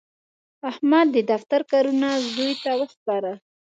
احمد 0.69 1.07
د 1.15 1.17
دفتر 1.31 1.61
کارونه 1.71 2.07
زوی 2.33 2.51
ته 2.63 2.71
وسپارل. 2.79 3.37